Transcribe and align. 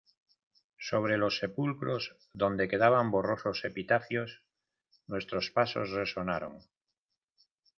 sobre 0.79 1.15
los 1.19 1.37
sepulcros, 1.37 2.15
donde 2.33 2.67
quedaban 2.67 3.11
borrosos 3.11 3.63
epitafios, 3.65 4.41
nuestros 5.05 5.51
pasos 5.51 5.91
resonaron. 5.91 6.57